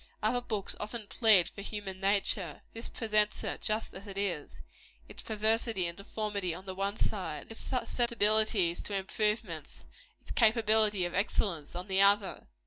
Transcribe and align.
Other 0.23 0.41
books 0.41 0.75
often 0.79 1.05
plead 1.05 1.47
for 1.47 1.61
human 1.61 1.99
nature; 1.99 2.63
this 2.73 2.89
presents 2.89 3.43
it 3.43 3.61
just 3.61 3.93
as 3.93 4.07
it 4.07 4.17
is 4.17 4.59
its 5.07 5.21
perversity 5.21 5.85
and 5.85 5.95
deformity 5.95 6.55
on 6.55 6.65
the 6.65 6.73
one 6.73 6.97
side; 6.97 7.45
its 7.51 7.59
susceptibilities 7.59 8.81
to 8.81 8.95
improvement, 8.97 9.85
its 10.19 10.31
capability 10.31 11.05
of 11.05 11.13
excellency, 11.13 11.77
on 11.77 11.87
the 11.87 12.01
other. 12.01 12.47